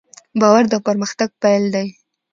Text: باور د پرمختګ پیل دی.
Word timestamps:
باور 0.39 0.63
د 0.69 0.73
پرمختګ 0.87 1.29
پیل 1.41 1.63
دی. 1.75 1.87